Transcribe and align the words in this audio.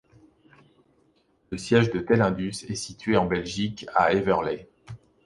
Le 1.51 1.59
siège 1.59 1.91
de 1.91 1.99
Telindus 1.99 2.65
est 2.67 2.73
situé 2.75 3.17
en 3.17 3.27
Belgique, 3.27 3.85
à 3.93 4.13
Heverlee. 4.15 4.65